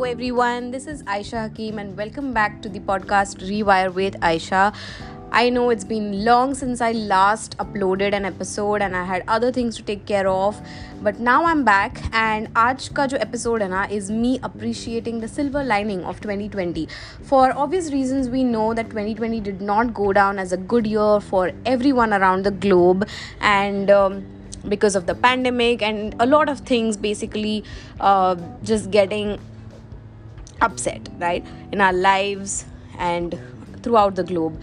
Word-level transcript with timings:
Hello, 0.00 0.10
everyone. 0.10 0.70
This 0.70 0.86
is 0.86 1.02
Aayesha 1.02 1.42
Hakim, 1.42 1.78
and 1.78 1.94
welcome 1.94 2.32
back 2.32 2.62
to 2.62 2.70
the 2.70 2.80
podcast 2.80 3.42
Rewire 3.46 3.92
with 3.92 4.14
Aayesha. 4.20 4.74
I 5.30 5.50
know 5.50 5.68
it's 5.68 5.84
been 5.84 6.24
long 6.24 6.54
since 6.54 6.80
I 6.80 6.92
last 6.92 7.54
uploaded 7.58 8.14
an 8.14 8.24
episode 8.24 8.80
and 8.80 8.96
I 8.96 9.04
had 9.04 9.24
other 9.28 9.52
things 9.52 9.76
to 9.76 9.82
take 9.82 10.06
care 10.06 10.26
of 10.26 10.58
but 11.02 11.20
now 11.20 11.44
I'm 11.44 11.64
back 11.64 12.00
and 12.14 12.48
आज 12.54 12.88
का 12.94 13.06
जो 13.08 13.20
episode 13.20 13.60
is 13.90 14.10
me 14.10 14.40
appreciating 14.42 15.20
the 15.20 15.28
silver 15.28 15.62
lining 15.62 16.02
of 16.04 16.18
2020 16.22 16.88
for 17.22 17.52
obvious 17.52 17.92
reasons 17.92 18.30
we 18.30 18.42
know 18.42 18.72
that 18.72 18.88
2020 18.88 19.40
did 19.40 19.60
not 19.60 19.92
go 19.92 20.14
down 20.14 20.38
as 20.38 20.52
a 20.52 20.56
good 20.56 20.86
year 20.86 21.20
for 21.20 21.52
everyone 21.66 22.14
around 22.14 22.46
the 22.46 22.50
globe 22.50 23.06
and 23.42 23.90
um, 23.90 24.24
because 24.66 24.96
of 24.96 25.04
the 25.04 25.14
pandemic 25.14 25.82
and 25.82 26.14
a 26.20 26.24
lot 26.24 26.48
of 26.48 26.60
things 26.60 26.96
basically 26.96 27.62
uh, 28.00 28.34
just 28.62 28.90
getting 28.90 29.38
upset, 30.60 31.08
right, 31.18 31.44
in 31.72 31.80
our 31.80 31.92
lives 31.92 32.64
and 32.98 33.38
throughout 33.82 34.14
the 34.16 34.24
globe 34.24 34.60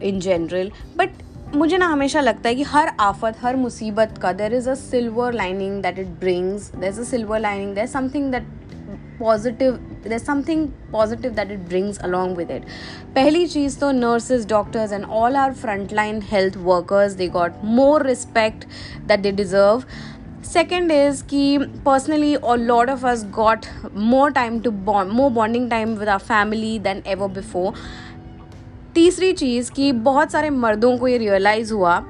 in 0.00 0.20
general. 0.20 0.70
But 0.96 1.10
मुझे 1.54 1.78
ना 1.78 1.86
हमेशा 1.86 2.20
लगता 2.20 2.48
है 2.48 2.54
कि 2.54 2.62
हर 2.62 2.88
आफत, 3.00 3.36
हर 3.40 3.56
मुसीबत 3.56 4.18
का 4.22 4.32
there 4.32 4.54
is 4.54 4.68
a 4.70 4.74
silver 4.74 5.32
lining 5.32 5.82
that 5.82 5.98
it 5.98 6.06
brings 6.20 6.70
there 6.74 6.88
is 6.88 7.00
a 7.00 7.04
silver 7.04 7.40
lining 7.40 7.74
there 7.74 7.86
something 7.86 8.30
that 8.32 8.46
positive 9.18 9.72
there 10.04 10.18
something 10.18 10.66
positive 10.92 11.32
that 11.32 11.50
it 11.50 11.58
brings 11.68 11.98
along 12.04 12.36
with 12.36 12.50
it 12.50 12.62
पहली 13.14 13.46
चीज़ 13.46 13.78
तो 13.80 13.90
nurses 13.92 14.46
doctors 14.48 14.92
and 14.92 15.04
all 15.04 15.36
are 15.36 15.52
front 15.54 15.92
line 15.92 16.22
health 16.30 16.56
workers 16.62 17.12
they 17.14 17.28
got 17.36 17.64
more 17.64 18.06
respect 18.06 18.64
that 19.08 19.20
they 19.20 19.32
deserve 19.32 19.84
second 20.52 20.92
is 20.92 21.22
कि 21.24 21.58
personally 21.84 22.34
और 22.34 22.58
lot 22.58 22.90
of 22.90 23.06
us 23.06 23.24
got 23.34 23.66
more 23.94 24.32
time 24.32 24.60
to 24.60 24.70
bond 24.86 25.12
more 25.12 25.30
bonding 25.32 25.68
time 25.70 25.94
with 25.96 26.08
our 26.08 26.18
family 26.20 26.78
than 26.78 27.02
ever 27.08 27.28
before 27.30 27.74
तीसरी 28.94 29.32
चीज़ 29.34 29.70
कि 29.72 29.92
बहुत 30.02 30.32
सारे 30.32 30.50
मर्दों 30.50 30.96
को 30.98 31.08
ये 31.08 31.18
रियलाइज़ 31.18 31.72
हुआ 31.72 32.02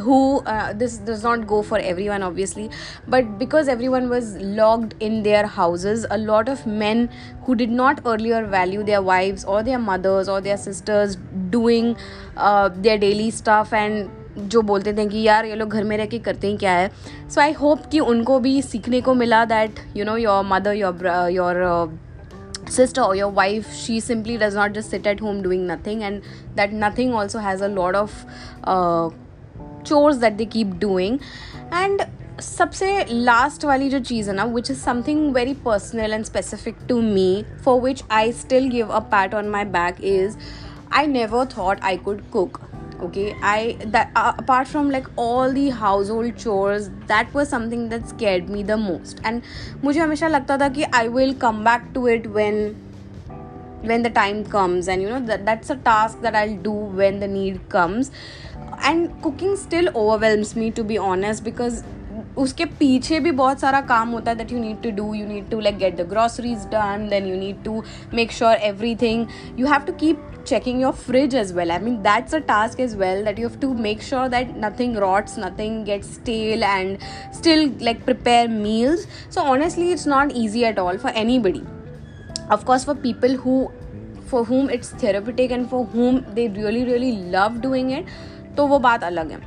who 0.00 0.40
this 0.74 1.00
does 1.02 1.24
not 1.24 1.44
go 1.46 1.60
for 1.62 1.80
everyone 2.08 2.22
obviously 2.22 2.68
but 3.10 3.24
because 3.38 3.70
everyone 3.88 4.06
was 4.08 4.36
logged 4.38 4.94
in 5.02 5.22
their 5.22 5.44
houses 5.52 6.04
a 6.04 6.16
lot 6.16 6.48
of 6.50 6.68
man 6.68 7.08
who 7.48 7.54
did 7.54 7.72
not 7.72 8.06
earlier 8.06 8.44
value 8.50 8.82
their 8.82 9.00
wives 9.02 9.44
और 9.44 9.62
देयर 9.62 9.78
मदर्स 9.80 10.28
और 10.28 10.40
their 10.40 10.56
sisters 10.56 11.16
doing 11.50 11.94
their 12.38 12.98
daily 12.98 13.30
stuff 13.32 13.74
and 13.74 14.08
जो 14.38 14.62
बोलते 14.62 14.92
थे 14.92 15.06
कि 15.06 15.22
यार 15.22 15.44
ये 15.44 15.54
लोग 15.54 15.68
घर 15.68 15.84
में 15.84 15.96
रह 15.96 16.06
के 16.06 16.18
करते 16.18 16.48
हैं 16.48 16.58
क्या 16.58 16.72
है? 16.72 16.90
सो 17.30 17.40
आई 17.40 17.52
होप 17.52 17.86
कि 17.86 18.00
उनको 18.00 18.38
भी 18.38 18.62
सीखने 18.62 19.00
को 19.00 19.14
मिला 19.14 19.44
that 19.44 19.80
you 19.96 20.04
know 20.04 20.16
your 20.16 20.44
mother 20.44 20.72
your 20.72 21.28
your 21.30 21.90
your 23.16 23.30
wife 23.30 23.66
she 23.80 23.96
simply 24.00 24.36
does 24.38 24.54
not 24.54 24.72
just 24.72 24.92
sit 24.94 25.06
at 25.06 25.20
home 25.20 25.42
doing 25.42 25.66
nothing 25.66 26.02
and 26.02 26.22
that 26.56 26.72
nothing 26.72 27.12
also 27.14 27.38
has 27.38 27.60
a 27.60 27.68
lot 27.68 27.94
of 27.94 28.10
uh, 28.64 29.10
chores 29.84 30.18
that 30.18 30.38
they 30.38 30.46
keep 30.56 30.78
doing. 30.84 31.18
And 31.82 32.02
सबसे 32.40 33.06
last 33.10 33.64
वाली 33.64 33.90
जो 33.90 33.98
चीज़ 34.00 34.30
है 34.30 34.36
ना 34.36 34.44
which 34.44 34.70
is 34.70 34.78
something 34.78 35.34
very 35.34 35.54
personal 35.54 36.12
and 36.12 36.24
specific 36.24 36.76
to 36.88 37.00
me 37.02 37.44
for 37.64 37.80
which 37.80 38.04
I 38.10 38.32
still 38.32 38.68
give 38.68 38.88
a 38.88 38.98
pat 38.98 39.34
on 39.34 39.48
my 39.48 39.64
back 39.64 40.04
is 40.04 40.36
I 40.92 41.06
never 41.06 41.46
thought 41.46 41.80
I 41.82 41.96
could 41.96 42.30
cook 42.30 42.60
okay 43.03 43.35
i 43.41 43.77
that 43.85 44.11
uh, 44.15 44.33
apart 44.37 44.67
from 44.67 44.89
like 44.89 45.07
all 45.15 45.53
the 45.53 45.69
household 45.69 46.37
chores 46.37 46.89
that 47.07 47.33
was 47.33 47.49
something 47.49 47.87
that 47.89 48.07
scared 48.09 48.49
me 48.49 48.63
the 48.63 48.77
most 48.77 49.21
and 49.23 49.41
मुझे 49.83 49.99
हमेशा 49.99 50.27
लगता 50.27 50.57
था 50.57 50.69
कि 50.77 50.85
I 50.93 51.07
will 51.07 51.33
come 51.33 51.63
back 51.63 51.93
to 51.93 52.07
it 52.07 52.27
when 52.37 52.75
when 53.81 54.03
the 54.03 54.09
time 54.09 54.43
comes 54.45 54.87
and 54.87 55.01
you 55.01 55.09
know 55.09 55.19
that 55.31 55.45
that's 55.45 55.69
a 55.69 55.75
task 55.75 56.21
that 56.21 56.35
I'll 56.35 56.57
do 56.57 56.71
when 56.71 57.19
the 57.19 57.27
need 57.27 57.61
comes 57.69 58.11
and 58.83 59.21
cooking 59.21 59.55
still 59.55 59.89
overwhelms 59.95 60.55
me 60.55 60.71
to 60.71 60.83
be 60.83 60.97
honest 60.97 61.43
because 61.43 61.83
उसके 62.38 62.64
पीछे 62.78 63.18
भी 63.20 63.30
बहुत 63.30 63.60
सारा 63.60 63.80
काम 63.80 64.10
होता 64.10 64.30
है 64.30 64.36
that 64.36 64.52
you 64.52 64.58
need 64.58 64.82
to 64.82 64.90
do 64.90 65.12
you 65.14 65.26
need 65.26 65.50
to 65.50 65.60
like 65.60 65.76
get 65.78 65.96
the 65.96 66.08
groceries 66.08 66.66
done 66.66 67.06
then 67.10 67.26
you 67.26 67.36
need 67.36 67.62
to 67.64 67.82
make 68.14 68.32
sure 68.32 68.56
everything 69.02 69.26
you 69.58 69.66
have 69.66 69.82
to 69.86 69.92
keep 69.92 70.30
checking 70.46 70.80
your 70.82 70.92
fridge 70.92 71.34
as 71.34 71.52
well 71.52 71.70
I 71.70 71.78
mean 71.78 71.96
that's 72.02 72.34
a 72.34 72.38
task 72.48 72.80
as 72.80 72.94
well 72.96 73.24
that 73.24 73.38
you 73.38 73.48
have 73.48 73.60
to 73.60 73.72
make 73.74 74.02
sure 74.02 74.28
that 74.28 74.52
nothing 74.64 74.96
rots 74.96 75.38
nothing 75.38 75.84
get 75.84 76.04
stale 76.04 76.62
and 76.62 76.98
still 77.34 77.70
like 77.82 78.04
prepare 78.04 78.48
meals 78.48 79.06
so 79.34 79.40
honestly 79.52 79.90
it's 79.92 80.06
not 80.08 80.32
easy 80.36 80.64
at 80.64 80.78
all 80.78 80.98
for 80.98 81.12
anybody 81.38 81.62
of course 82.52 82.84
for 82.84 82.94
people 82.94 83.36
who 83.36 83.64
for 84.30 84.46
whom 84.46 84.70
it's 84.70 84.92
therapeutic 85.02 85.52
and 85.52 85.66
for 85.66 85.84
whom 85.94 86.18
they 86.34 86.46
really 86.46 86.84
really 86.84 87.12
love 87.30 87.60
doing 87.60 87.92
it 87.92 88.06
तो 88.56 88.66
वो 88.66 88.78
बात 88.78 89.04
अलग 89.04 89.30
है। 89.30 89.38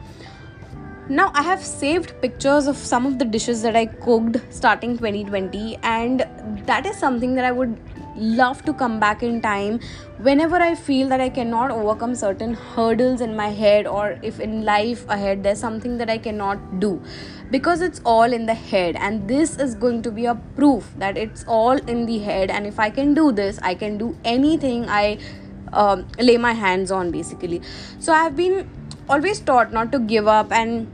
Now 1.09 1.31
i 1.35 1.41
have 1.41 1.63
saved 1.63 2.13
pictures 2.22 2.68
of 2.68 2.75
some 2.75 3.06
of 3.06 3.18
the 3.18 3.23
dishes 3.23 3.62
that 3.62 3.78
i 3.78 3.85
cooked 3.85 4.38
starting 4.50 4.97
2020 4.97 5.78
and 5.84 6.28
that 6.66 6.85
is 6.85 6.97
something 6.97 7.34
that 7.34 7.45
i 7.45 7.51
would 7.51 7.78
love 8.18 8.66
to 8.66 8.73
come 8.73 9.00
back 9.00 9.23
in 9.23 9.40
time 9.41 9.79
whenever 10.17 10.57
i 10.57 10.75
feel 10.75 11.07
that 11.07 11.22
i 11.22 11.29
cannot 11.29 11.72
overcome 11.72 12.13
certain 12.13 12.53
hurdles 12.53 13.22
in 13.22 13.34
my 13.34 13.47
head 13.47 13.88
or 13.88 14.19
if 14.22 14.41
in 14.41 14.66
life 14.66 15.07
ahead 15.07 15.44
there's 15.44 15.59
something 15.59 15.97
that 15.97 16.09
i 16.09 16.17
cannot 16.17 16.79
do 16.81 17.01
because 17.51 17.79
it's 17.79 18.01
all 18.03 18.34
in 18.34 18.46
the 18.46 18.53
head 18.53 18.97
and 18.97 19.29
this 19.29 19.57
is 19.57 19.75
going 19.75 20.01
to 20.01 20.12
be 20.12 20.25
a 20.25 20.35
proof 20.57 20.91
that 20.97 21.16
it's 21.16 21.46
all 21.47 21.78
in 21.88 22.06
the 22.06 22.17
head 22.17 22.50
and 22.50 22.67
if 22.67 22.79
i 22.79 22.90
can 22.90 23.13
do 23.13 23.31
this 23.31 23.59
i 23.59 23.73
can 23.73 23.97
do 23.97 24.17
anything 24.25 24.90
i 24.90 25.17
um, 25.73 26.07
lay 26.17 26.38
my 26.38 26.53
hands 26.53 26.91
on 26.91 27.12
basically. 27.12 27.62
So 28.00 28.13
i've 28.13 28.35
been 28.35 28.69
always 29.09 29.40
taught 29.40 29.73
not 29.73 29.91
to 29.91 30.00
give 30.00 30.28
up 30.28 30.51
and 30.51 30.88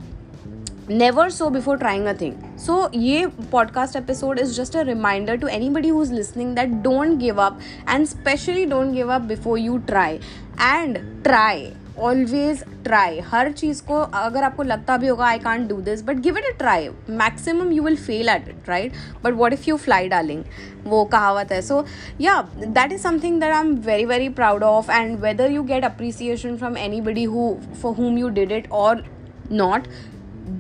never 0.88 1.30
so 1.30 1.50
before 1.50 1.78
trying 1.78 2.08
a 2.08 2.14
thing. 2.14 2.36
So 2.58 2.90
ये 2.94 3.26
podcast 3.52 3.96
episode 3.96 4.40
is 4.40 4.56
just 4.56 4.76
a 4.76 4.84
reminder 4.84 5.38
to 5.38 5.48
anybody 5.48 5.90
who's 5.90 6.12
listening 6.12 6.56
that 6.56 6.84
don't 6.84 7.18
give 7.18 7.40
up 7.40 7.60
and 7.88 8.04
especially 8.04 8.66
don't 8.66 8.94
give 8.94 9.10
up 9.10 9.28
before 9.28 9.58
you 9.58 9.80
try. 9.88 10.20
And 10.58 11.24
try 11.24 11.74
always 12.00 12.64
try 12.84 13.20
हर 13.26 13.52
चीज़ 13.52 13.82
को, 13.84 13.96
अगर 13.96 14.44
आपको 14.44 14.64
लगता 14.64 14.98
भी 14.98 15.08
होगा 15.08 15.26
I 15.26 15.40
can't 15.40 15.70
do 15.70 15.76
this 15.82 16.04
but 16.06 16.20
give 16.20 16.38
it 16.38 16.46
a 16.46 16.58
try 16.58 16.90
maximum 17.10 17.72
you 17.72 17.84
will 17.84 17.96
fail 17.98 18.30
at 18.30 18.48
it 18.50 18.70
right 18.70 18.94
but 19.24 19.34
what 19.34 19.54
if 19.54 19.70
you 19.70 19.78
fly 19.78 20.08
darling 20.10 20.44
वो 20.86 21.04
कहावत 21.06 21.52
है. 21.52 21.62
So 21.62 21.86
yeah 22.22 22.42
that 22.58 22.92
is 22.92 23.02
something 23.02 23.40
that 23.42 23.52
I 23.52 23.60
am 23.60 23.76
very 23.86 24.06
very 24.06 24.30
proud 24.30 24.64
of 24.64 24.92
and 24.92 25.20
whether 25.20 25.52
you 25.52 25.64
get 25.64 25.86
appreciation 25.86 26.58
from 26.58 26.78
anybody 27.02 27.24
who 27.26 27.54
for 27.82 27.96
whom 27.96 28.18
you 28.18 28.30
did 28.30 28.52
it 28.52 28.72
और 28.72 29.04
not 29.52 29.88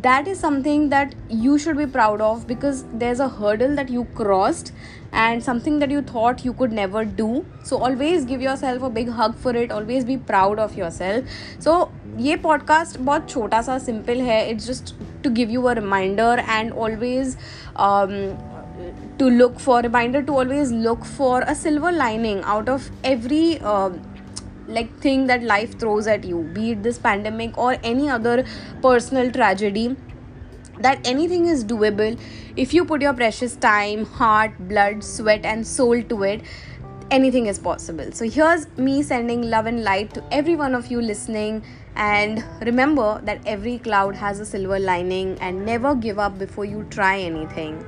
that 0.02 0.28
is 0.28 0.38
something 0.38 0.88
that 0.90 1.14
you 1.28 1.58
should 1.58 1.76
be 1.76 1.86
proud 1.86 2.20
of 2.20 2.46
because 2.46 2.84
there's 2.92 3.20
a 3.20 3.28
hurdle 3.28 3.74
that 3.74 3.88
you 3.88 4.04
crossed 4.14 4.72
and 5.12 5.42
something 5.42 5.78
that 5.78 5.90
you 5.90 6.02
thought 6.02 6.44
you 6.44 6.52
could 6.52 6.72
never 6.72 7.04
do 7.04 7.44
so 7.64 7.78
always 7.78 8.24
give 8.24 8.42
yourself 8.42 8.82
a 8.82 8.90
big 8.90 9.08
hug 9.08 9.34
for 9.34 9.54
it 9.56 9.72
always 9.72 10.04
be 10.04 10.16
proud 10.16 10.58
of 10.58 10.76
yourself 10.76 11.24
so 11.58 11.78
ये 12.18 12.36
podcast 12.42 12.98
बहुत 12.98 13.28
छोटा 13.30 13.60
सा 13.62 13.78
simple 13.78 14.20
है 14.20 14.38
it's 14.50 14.66
just 14.66 14.94
to 15.24 15.30
give 15.32 15.50
you 15.50 15.62
a 15.62 15.72
reminder 15.72 16.44
and 16.48 16.72
always 16.72 17.36
to 19.18 19.28
look 19.28 19.60
for 19.62 19.76
reminder 19.84 20.20
to 20.26 20.34
always 20.40 20.72
look 20.82 21.04
for 21.04 21.40
a 21.52 21.54
silver 21.60 21.90
lining 21.92 22.42
out 22.52 22.68
of 22.74 22.84
every 23.12 23.58
uh, 23.60 23.90
like 24.67 24.95
thing 24.99 25.27
that 25.27 25.43
life 25.43 25.77
throws 25.79 26.07
at 26.07 26.23
you 26.23 26.41
be 26.53 26.71
it 26.71 26.83
this 26.83 26.97
pandemic 26.97 27.57
or 27.57 27.77
any 27.83 28.09
other 28.09 28.45
personal 28.81 29.31
tragedy 29.31 29.95
that 30.79 31.07
anything 31.07 31.45
is 31.45 31.63
doable. 31.63 32.19
If 32.55 32.73
you 32.73 32.83
put 32.85 33.01
your 33.01 33.13
precious 33.13 33.55
time 33.55 34.05
heart 34.05 34.57
blood 34.67 35.03
sweat 35.03 35.45
and 35.45 35.65
soul 35.65 36.01
to 36.03 36.23
it 36.23 36.41
anything 37.11 37.45
is 37.45 37.59
possible. 37.59 38.11
So 38.11 38.27
here's 38.27 38.67
me 38.75 39.03
sending 39.03 39.43
love 39.43 39.67
and 39.67 39.83
light 39.83 40.13
to 40.15 40.23
every 40.31 40.55
one 40.55 40.73
of 40.73 40.89
you 40.89 40.99
listening. 40.99 41.63
And 41.95 42.43
remember 42.61 43.21
that 43.23 43.41
every 43.45 43.77
cloud 43.77 44.15
has 44.15 44.39
a 44.39 44.45
silver 44.45 44.79
lining 44.79 45.37
and 45.39 45.63
never 45.63 45.93
give 45.93 46.17
up 46.17 46.39
before 46.39 46.65
you 46.65 46.87
try 46.89 47.19
anything 47.19 47.85